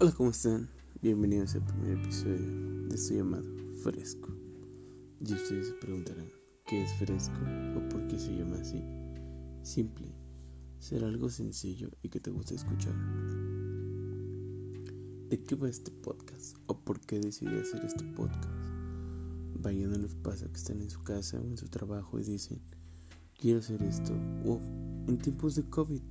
Hola, 0.00 0.12
¿cómo 0.12 0.30
están? 0.30 0.68
Bienvenidos 1.02 1.56
al 1.56 1.64
primer 1.64 1.98
episodio 1.98 2.86
de 2.86 2.96
su 2.96 3.14
llamado 3.14 3.52
Fresco. 3.82 4.28
Y 5.18 5.24
ustedes 5.24 5.66
se 5.66 5.74
preguntarán, 5.74 6.30
¿qué 6.68 6.84
es 6.84 6.92
fresco 7.00 7.40
o 7.76 7.88
por 7.88 8.06
qué 8.06 8.16
se 8.16 8.30
llama 8.36 8.58
así? 8.60 8.80
Simple, 9.64 10.14
ser 10.78 11.02
algo 11.02 11.28
sencillo 11.28 11.90
y 12.00 12.10
que 12.10 12.20
te 12.20 12.30
guste 12.30 12.54
escuchar. 12.54 12.94
¿De 15.30 15.42
qué 15.42 15.56
va 15.56 15.68
este 15.68 15.90
podcast? 15.90 16.56
¿O 16.66 16.78
por 16.78 17.00
qué 17.00 17.18
decidí 17.18 17.56
hacer 17.56 17.84
este 17.84 18.04
podcast? 18.04 18.48
Vaya, 19.54 19.88
no 19.88 19.98
les 19.98 20.14
pasa 20.14 20.46
que 20.46 20.58
están 20.58 20.80
en 20.80 20.90
su 20.90 21.02
casa 21.02 21.40
o 21.40 21.44
en 21.44 21.56
su 21.56 21.66
trabajo 21.66 22.20
y 22.20 22.22
dicen, 22.22 22.60
quiero 23.36 23.58
hacer 23.58 23.82
esto. 23.82 24.12
O 24.44 24.60
en 25.08 25.18
tiempos 25.18 25.56
de 25.56 25.68
COVID. 25.68 26.02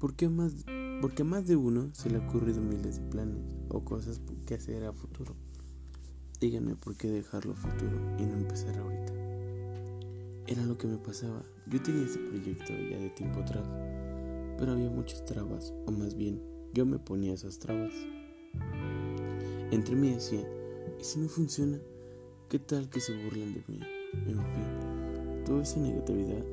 ¿Por 0.00 0.16
qué 0.16 0.28
más 0.28 0.64
porque 1.00 1.22
a 1.22 1.24
más 1.24 1.46
de 1.46 1.56
uno 1.56 1.90
se 1.92 2.10
le 2.10 2.16
ha 2.16 2.28
ocurrido 2.28 2.60
miles 2.60 3.00
de 3.00 3.10
planes 3.10 3.42
o 3.68 3.84
cosas 3.84 4.20
que 4.46 4.54
hacer 4.54 4.84
a 4.84 4.92
futuro. 4.92 5.34
Díganme 6.40 6.74
por 6.76 6.96
qué 6.96 7.08
dejarlo 7.08 7.54
futuro 7.54 7.98
y 8.18 8.22
no 8.24 8.34
empezar 8.34 8.76
ahorita. 8.78 9.12
Era 10.46 10.64
lo 10.64 10.78
que 10.78 10.86
me 10.86 10.98
pasaba. 10.98 11.42
Yo 11.66 11.82
tenía 11.82 12.04
ese 12.06 12.18
proyecto 12.18 12.72
ya 12.72 12.98
de 12.98 13.10
tiempo 13.10 13.40
atrás, 13.40 13.66
pero 14.58 14.72
había 14.72 14.90
muchas 14.90 15.24
trabas, 15.24 15.74
o 15.86 15.90
más 15.90 16.14
bien, 16.14 16.40
yo 16.72 16.86
me 16.86 16.98
ponía 16.98 17.34
esas 17.34 17.58
trabas. 17.58 17.92
Entre 19.70 19.96
mí 19.96 20.10
decía, 20.10 20.46
¿y 21.00 21.04
si 21.04 21.18
no 21.18 21.28
funciona? 21.28 21.78
¿Qué 22.48 22.58
tal 22.58 22.88
que 22.88 23.00
se 23.00 23.12
burlan 23.24 23.54
de 23.54 23.64
mí? 23.66 23.80
En 24.26 24.38
fin, 24.38 25.44
toda 25.44 25.62
esa 25.62 25.80
negatividad 25.80 26.44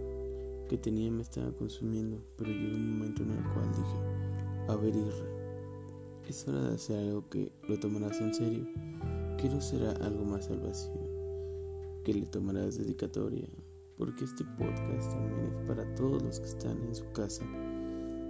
que 0.68 0.78
tenía 0.78 1.12
me 1.12 1.22
estaba 1.22 1.52
consumiendo, 1.52 2.24
pero 2.38 2.50
llegó 2.50 2.76
un 2.76 2.98
momento 2.98 3.22
en 3.22 3.32
el 3.32 3.44
cual 3.54 3.70
dije, 3.70 4.33
a 4.68 4.76
ver, 4.76 4.94
es 6.28 6.48
hora 6.48 6.62
de 6.70 6.76
hacer 6.76 6.98
algo 6.98 7.30
que 7.30 7.52
lo 7.68 7.80
tomarás 7.80 8.20
en 8.22 8.34
serio, 8.34 8.66
que 9.38 9.50
no 9.50 9.60
será 9.60 9.92
algo 10.06 10.24
más 10.24 10.50
al 10.50 10.60
vacío, 10.60 10.94
que 12.04 12.14
le 12.14 12.26
tomarás 12.28 12.78
dedicatoria, 12.78 13.48
porque 13.98 14.24
este 14.24 14.46
podcast 14.58 15.12
también 15.12 15.54
es 15.54 15.68
para 15.68 15.96
todos 15.96 16.24
los 16.24 16.40
que 16.40 16.48
están 16.48 16.82
en 16.84 16.96
su 16.96 17.12
casa 17.12 17.46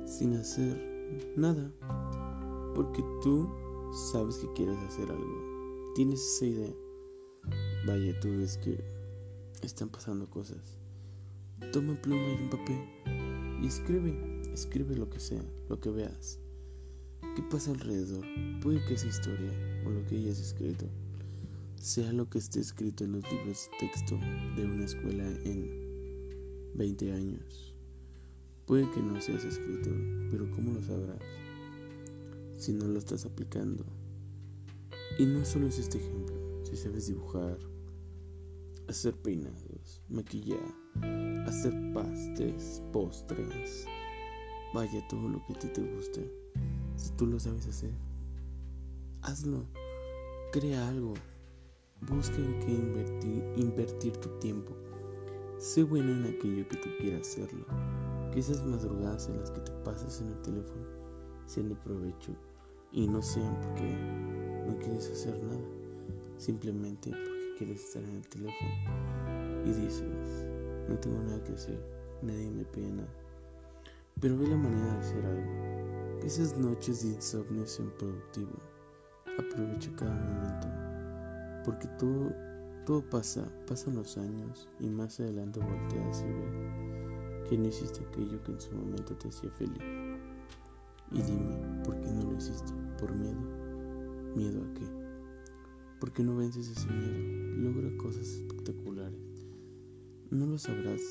sin 0.05 0.33
hacer 0.33 0.75
nada, 1.35 1.71
porque 2.75 3.03
tú 3.21 3.47
sabes 4.11 4.37
que 4.37 4.51
quieres 4.53 4.77
hacer 4.77 5.11
algo, 5.11 5.91
tienes 5.95 6.19
esa 6.19 6.45
idea. 6.45 6.73
Vaya, 7.85 8.19
tú 8.21 8.29
ves 8.29 8.57
que 8.57 8.83
están 9.61 9.89
pasando 9.89 10.29
cosas. 10.29 10.79
Toma 11.71 11.99
pluma 12.01 12.23
y 12.23 12.43
un 12.43 12.49
papel 12.49 13.61
y 13.61 13.67
escribe. 13.67 14.42
Escribe 14.53 14.95
lo 14.95 15.09
que 15.09 15.19
sea, 15.19 15.43
lo 15.67 15.79
que 15.79 15.89
veas. 15.89 16.39
¿Qué 17.35 17.41
pasa 17.49 17.71
alrededor? 17.71 18.23
Puede 18.61 18.85
que 18.85 18.93
esa 18.93 19.07
historia 19.07 19.51
o 19.83 19.89
lo 19.89 20.05
que 20.05 20.17
hayas 20.17 20.39
escrito 20.39 20.85
sea 21.75 22.13
lo 22.13 22.29
que 22.29 22.37
esté 22.37 22.59
escrito 22.59 23.03
en 23.03 23.13
los 23.13 23.31
libros 23.31 23.69
de 23.71 23.87
texto 23.87 24.17
de 24.55 24.65
una 24.65 24.85
escuela 24.85 25.25
en 25.43 26.71
20 26.75 27.11
años. 27.13 27.75
Puede 28.67 28.89
que 28.91 29.01
no 29.01 29.19
seas 29.19 29.43
escrito, 29.43 29.89
pero 30.29 30.49
¿cómo 30.51 30.71
lo 30.73 30.81
sabrás 30.83 31.19
si 32.57 32.71
no 32.71 32.85
lo 32.87 32.99
estás 32.99 33.25
aplicando? 33.25 33.83
Y 35.17 35.25
no 35.25 35.43
solo 35.45 35.67
es 35.67 35.79
este 35.79 35.97
ejemplo, 35.97 36.63
si 36.63 36.77
sabes 36.77 37.07
dibujar, 37.07 37.57
hacer 38.87 39.15
peinados, 39.15 40.01
maquillar, 40.09 40.73
hacer 41.47 41.73
pastes, 41.93 42.81
postres, 42.93 43.87
Vaya 44.73 45.07
todo 45.07 45.29
lo 45.29 45.45
que 45.45 45.53
a 45.53 45.59
ti 45.59 45.67
te 45.67 45.81
guste. 45.81 46.27
Si 46.95 47.11
tú 47.11 47.27
lo 47.27 47.39
sabes 47.39 47.67
hacer, 47.67 47.91
hazlo. 49.21 49.67
Crea 50.51 50.89
algo. 50.89 51.13
Busca 52.01 52.37
en 52.37 52.59
qué 52.59 53.61
invertir, 53.61 54.17
tu 54.17 54.29
tiempo. 54.39 54.73
Sé 55.59 55.83
bueno 55.83 56.11
en 56.11 56.25
aquello 56.25 56.67
que 56.67 56.77
tú 56.77 56.89
quieras 56.99 57.21
hacerlo. 57.21 57.67
Que 58.31 58.39
esas 58.39 58.65
madrugadas 58.65 59.29
en 59.29 59.39
las 59.39 59.51
que 59.51 59.61
te 59.61 59.71
pasas 59.83 60.19
en 60.21 60.29
el 60.29 60.41
teléfono 60.41 60.87
sean 61.45 61.69
de 61.69 61.75
provecho 61.75 62.35
y 62.91 63.07
no 63.07 63.21
sean 63.21 63.55
porque 63.61 63.95
no 64.67 64.75
quieres 64.79 65.07
hacer 65.11 65.41
nada. 65.43 65.67
Simplemente 66.37 67.11
porque 67.11 67.55
quieres 67.59 67.83
estar 67.83 68.01
en 68.01 68.15
el 68.15 68.27
teléfono. 68.27 68.71
Y 69.65 69.71
dices, 69.71 70.47
no 70.89 70.97
tengo 70.97 71.21
nada 71.21 71.43
que 71.43 71.53
hacer. 71.53 71.79
Nadie 72.23 72.49
me 72.49 72.65
pide 72.65 72.91
nada 72.91 73.22
pero 74.19 74.37
ve 74.37 74.47
la 74.47 74.57
manera 74.57 74.93
de 74.93 74.99
hacer 74.99 75.25
algo. 75.25 76.21
Esas 76.23 76.57
noches 76.57 77.03
de 77.03 77.09
insomnio 77.09 77.65
sean 77.67 77.91
productivas. 77.97 78.63
Aprovecha 79.37 79.91
cada 79.95 80.13
momento, 80.15 80.67
porque 81.65 81.87
todo, 81.99 82.31
todo 82.85 83.01
pasa, 83.09 83.51
pasan 83.67 83.95
los 83.95 84.17
años 84.17 84.69
y 84.79 84.87
más 84.87 85.19
adelante 85.19 85.59
volteas 85.59 86.21
y 86.21 86.31
ves 86.31 87.49
que 87.49 87.57
no 87.57 87.67
hiciste 87.67 88.05
aquello 88.05 88.41
que 88.43 88.51
en 88.51 88.61
su 88.61 88.71
momento 88.71 89.15
te 89.17 89.27
hacía 89.27 89.49
feliz. 89.51 89.83
Y 91.11 91.21
dime, 91.21 91.83
¿por 91.83 91.99
qué 92.01 92.11
no 92.11 92.31
lo 92.31 92.37
hiciste? 92.37 92.73
¿Por 92.99 93.13
miedo? 93.13 93.39
¿Miedo 94.35 94.61
a 94.63 94.73
qué? 94.73 94.87
¿Por 95.99 96.11
qué 96.11 96.23
no 96.23 96.35
vences 96.35 96.69
ese 96.69 96.87
miedo? 96.87 97.71
Logra 97.71 97.95
cosas 97.97 98.27
espectaculares. 98.27 99.47
No 100.31 100.45
lo 100.45 100.57
sabrás 100.57 101.01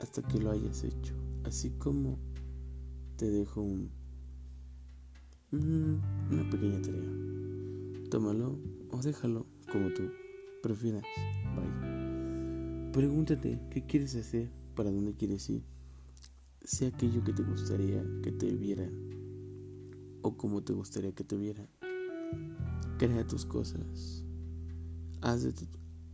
hasta 0.00 0.22
que 0.22 0.38
lo 0.38 0.50
hayas 0.50 0.84
hecho. 0.84 1.14
Así 1.44 1.70
como 1.78 2.18
te 3.16 3.30
dejo 3.30 3.60
un, 3.60 3.90
una 5.52 6.50
pequeña 6.50 6.80
tarea. 6.80 7.10
Tómalo 8.10 8.58
o 8.90 9.02
déjalo 9.02 9.46
como 9.70 9.92
tú 9.92 10.10
prefieras. 10.62 11.04
Bye. 11.54 12.92
Pregúntate 12.92 13.60
qué 13.70 13.84
quieres 13.84 14.14
hacer, 14.16 14.50
para 14.74 14.90
dónde 14.90 15.14
quieres 15.14 15.48
ir. 15.50 15.62
Sea 16.62 16.88
aquello 16.88 17.22
que 17.22 17.32
te 17.32 17.42
gustaría 17.42 18.02
que 18.22 18.32
te 18.32 18.54
vieran 18.54 18.92
o 20.22 20.36
como 20.36 20.62
te 20.62 20.72
gustaría 20.72 21.12
que 21.12 21.24
te 21.24 21.36
vieran. 21.36 21.68
Crea 22.98 23.26
tus 23.26 23.44
cosas. 23.44 24.24
Haz 25.20 25.42
de 25.42 25.52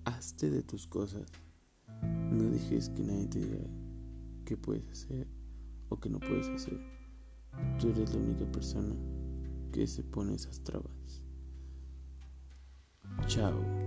hazte 0.04 0.50
de 0.50 0.62
tus 0.62 0.86
cosas. 0.86 1.30
No 2.32 2.50
dejes 2.50 2.88
que 2.90 3.02
nadie 3.04 3.26
te 3.26 3.38
diga 3.38 3.79
qué 4.50 4.56
puedes 4.56 4.90
hacer 4.90 5.28
o 5.90 6.00
qué 6.00 6.10
no 6.10 6.18
puedes 6.18 6.48
hacer. 6.48 6.76
Tú 7.78 7.90
eres 7.90 8.12
la 8.12 8.20
única 8.20 8.50
persona 8.50 8.96
que 9.72 9.86
se 9.86 10.02
pone 10.02 10.34
esas 10.34 10.60
trabas. 10.64 11.22
Chao. 13.28 13.79